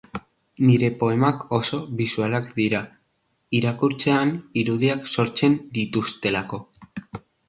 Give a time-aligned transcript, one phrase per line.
[0.67, 2.79] Nire poemak oso bisualak dira,
[3.59, 4.31] irakurtzean
[4.63, 6.61] irudiak sortzen dituztelako.